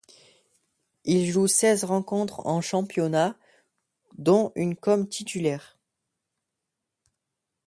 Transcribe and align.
Il 1.03 1.29
joue 1.29 1.45
seize 1.45 1.83
rencontres 1.83 2.47
en 2.47 2.59
championnat, 2.59 3.37
dont 4.17 4.51
une 4.55 4.75
comme 4.75 5.07
titulaire. 5.07 5.77